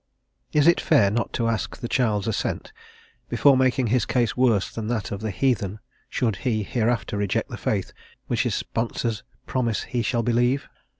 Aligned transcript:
Is 0.51 0.65
it 0.65 0.81
fair 0.81 1.11
not 1.11 1.31
to 1.33 1.47
ask 1.47 1.77
the 1.77 1.87
child's 1.87 2.27
assent 2.27 2.73
before 3.29 3.55
making 3.55 3.85
his 3.93 4.03
case 4.03 4.35
worse 4.35 4.73
than 4.73 4.87
that 4.87 5.11
of 5.11 5.21
the 5.21 5.29
heathen 5.29 5.77
should 6.09 6.37
he 6.37 6.63
hereafter 6.63 7.17
reject 7.17 7.49
the 7.51 7.55
faith 7.57 7.93
which 8.25 8.41
his 8.41 8.55
sponsors 8.55 9.21
promise 9.45 9.83
he 9.83 10.01
shall 10.01 10.23
believe? 10.23 10.67